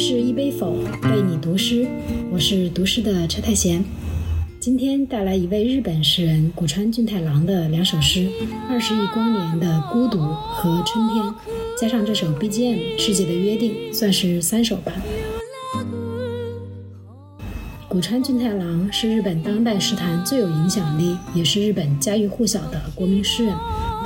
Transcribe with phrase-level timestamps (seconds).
[0.00, 1.86] 是一杯否为你读诗。
[2.32, 3.84] 我是读诗的车太贤。
[4.58, 8.26] 今天带来一位日本诗人谷川俊太郎的两首诗
[8.70, 11.22] 二十亿光年的孤独和春天。
[11.78, 14.90] 加上这首 bgm 世界的约定算是三首吧。
[17.86, 23.54] 谷川俊太郎是日本当代诗坛最有影响力也是日本家喻户晓的国民诗人。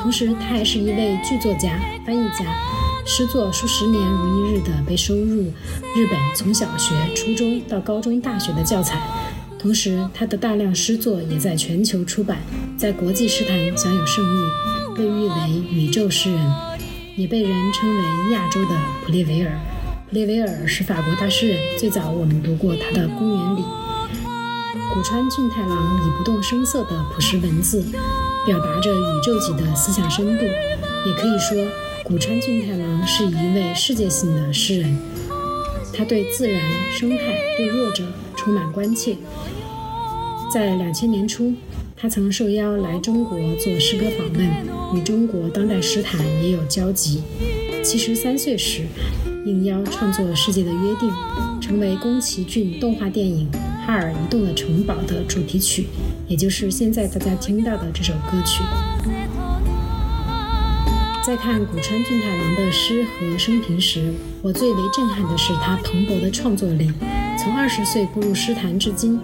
[0.00, 2.83] 同时他还是一位剧作家翻译家。
[3.06, 5.52] 诗作数十年如一日的被收入
[5.94, 8.98] 日本从小学、初中到高中、大学的教材。
[9.58, 12.38] 同时，他的大量诗作也在全球出版，
[12.78, 16.52] 在国际诗坛享有盛誉，被誉为“宇宙诗人”，
[17.16, 18.02] 也被人称为
[18.34, 18.70] “亚洲的
[19.04, 19.52] 普列维尔”。
[20.08, 23.60] 普列维尔是法国大诗人，最早我们读过他的《公园里》。
[24.94, 27.82] 古川俊太郎以不动声色的朴实文字，
[28.46, 30.44] 表达着宇宙级的思想深度。
[31.06, 31.66] 也可以说，
[32.04, 34.94] 古川俊太郎是一位世界性的诗人。
[35.90, 36.60] 他对自然
[36.92, 37.16] 生态、
[37.56, 38.04] 对弱者
[38.36, 39.16] 充满关切。
[40.52, 41.54] 在两千年初，
[41.96, 44.46] 他曾受邀来中国做诗歌访问，
[44.94, 47.22] 与中国当代诗坛也有交集。
[47.82, 48.82] 七十三岁时，
[49.46, 51.08] 应邀创作《世界的约定》，
[51.60, 53.50] 成为宫崎骏动画电影。
[53.86, 55.86] 哈尔移动的城堡的主题曲，
[56.28, 58.62] 也就是现在大家听到的这首歌曲。
[61.26, 66.92] 在看古川俊太郎的诗和生平时，我最为震撼的是他蓬勃的创作力。
[67.38, 69.18] 从二十岁步入诗坛至今，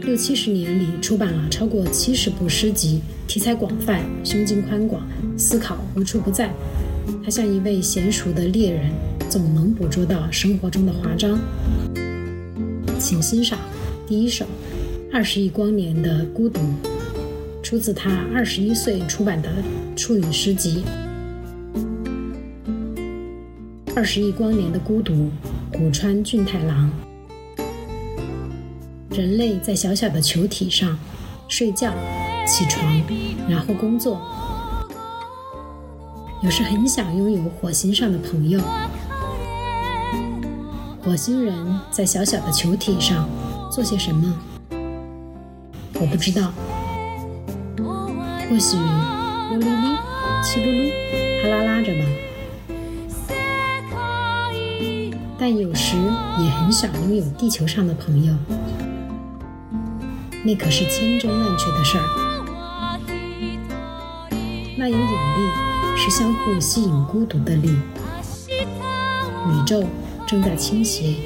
[0.00, 6.50] 六七十年里出版了超过七十部诗集，题材广泛，胸襟宽广，思考无处不在。
[7.22, 8.90] 他像一位娴熟的猎人，
[9.28, 11.38] 总能捕捉到生活中的华章。
[12.98, 13.58] 请欣赏
[14.06, 14.46] 第一首
[15.12, 16.60] 《二十亿光年的孤独》，
[17.62, 19.50] 出自他二十一岁出版的
[19.94, 20.82] 处女诗集
[24.00, 25.12] 《二十亿光年的孤独》。
[25.70, 26.90] 古川俊太郎，
[29.10, 30.98] 人类在小小的球体上
[31.48, 31.92] 睡觉、
[32.46, 32.82] 起床，
[33.46, 34.18] 然后工作。
[36.42, 38.58] 有时很想拥有火星上的朋友。
[41.04, 41.54] 火星人
[41.90, 43.28] 在小小的球体上
[43.70, 44.34] 做些什么？
[45.92, 46.50] 我不知道。
[48.48, 49.98] 或许噜哩哩、
[50.42, 52.29] 气噜噜，哈啦啦着吧。
[55.40, 55.96] 但有时
[56.38, 58.34] 也很想拥有地球上的朋友，
[60.44, 62.04] 那可是千真万确的事儿。
[64.76, 65.08] 那有引力，
[65.96, 67.70] 是相互吸引孤独的力。
[67.70, 69.82] 宇宙。
[70.26, 71.16] 正在倾斜，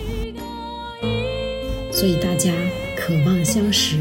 [1.93, 2.51] 所以大家
[2.97, 3.99] 渴望相识；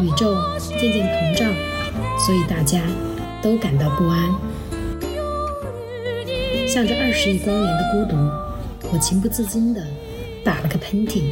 [0.00, 1.52] 宇宙渐渐膨胀，
[2.24, 2.80] 所以大家
[3.42, 4.30] 都感到不安。
[6.66, 8.16] 向着二十亿光年的孤独，
[8.92, 9.86] 我情不自禁地
[10.44, 11.22] 打了个喷嚏。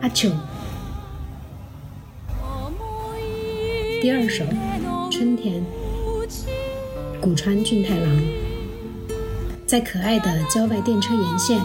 [0.00, 0.30] 阿秋。
[4.02, 4.44] 第二首
[5.10, 5.62] 《春天》，
[7.20, 8.22] 古川俊太郎。
[9.66, 11.60] 在可爱的郊外电车沿线，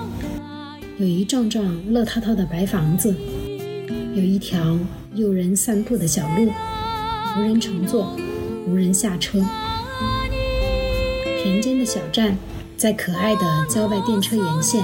[0.98, 3.16] 有一幢幢乐滔滔的白房子，
[4.14, 4.78] 有一条
[5.14, 6.52] 诱人散步的小路，
[7.38, 8.16] 无人乘坐，
[8.68, 9.44] 无人下车。
[11.42, 12.38] 田间的小站，
[12.78, 14.84] 在可爱的郊外电车沿线。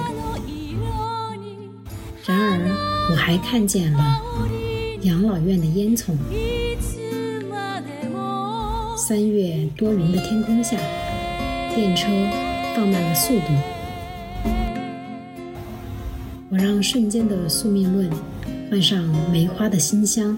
[2.25, 4.22] 然而，我还看见了
[5.02, 6.13] 养老院的烟囱。
[8.97, 10.78] 三月多云的天空下，
[11.75, 12.07] 电车。
[12.74, 13.47] 放慢了速度，
[16.50, 18.09] 我让瞬间的宿命论
[18.69, 20.38] 换上梅花的馨香。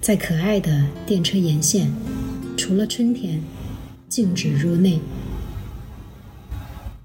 [0.00, 1.94] 在可爱的电车沿线，
[2.56, 3.40] 除了春天，
[4.08, 4.98] 静止入内。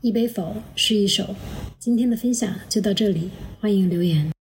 [0.04, 1.34] 一杯否是一首。
[1.80, 3.30] 今天的分享就到这里，
[3.62, 4.30] 欢迎留言。